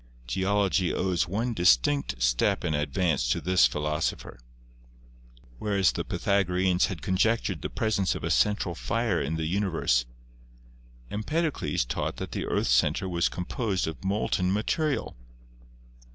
Geology 0.25 0.91
owes 0.91 1.27
one 1.27 1.53
distinct 1.53 2.19
step 2.19 2.65
in 2.65 2.73
ad 2.73 2.91
vance 2.91 3.29
to 3.29 3.39
this 3.39 3.67
philosopher. 3.67 4.39
Whereas 5.59 5.91
the 5.91 6.03
Pythagoreans 6.03 6.87
had 6.87 7.03
conjectured 7.03 7.61
the 7.61 7.69
presence 7.69 8.15
of 8.15 8.23
a 8.23 8.31
central 8.31 8.73
fire 8.73 9.21
in 9.21 9.35
the 9.35 9.45
universe, 9.45 10.05
Empedocles 11.11 11.85
taught 11.85 12.15
that 12.15 12.31
the 12.31 12.47
earth's 12.47 12.71
center 12.71 13.07
was 13.07 13.29
composed 13.29 13.85
of 13.85 14.03
molten 14.03 14.51
material. 14.51 15.15